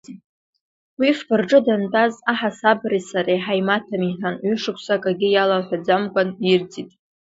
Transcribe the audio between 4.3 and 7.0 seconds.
ҩышықәса акагьы иалаҳәаӡамкәан ирӡит.